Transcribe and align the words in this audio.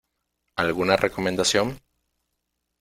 ¿Alguna 0.63 0.95
recomendación? 1.05 1.67